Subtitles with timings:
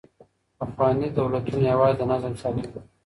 [0.59, 2.81] پخواني دولتونه یوازي د نظم ساتونکي وو.